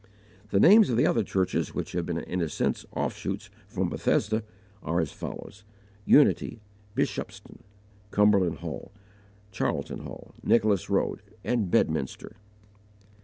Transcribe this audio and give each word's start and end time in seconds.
The 0.49 0.59
names 0.59 0.89
of 0.89 0.97
the 0.97 1.05
other 1.05 1.21
churches 1.23 1.75
which 1.75 1.91
have 1.91 2.07
been 2.07 2.17
in 2.17 2.41
a 2.41 2.49
sense 2.49 2.87
offshoots 2.95 3.51
from 3.67 3.87
Bethesda 3.89 4.41
are 4.81 4.99
as 4.99 5.11
follows: 5.11 5.63
Unity, 6.05 6.59
Bishopston, 6.95 7.59
Cumberland 8.09 8.61
Hall, 8.65 8.91
Charleton 9.51 9.99
Hall, 9.99 10.33
Nicholas 10.43 10.89
Road, 10.89 11.21
and 11.43 11.69
Bedminster. 11.69 12.35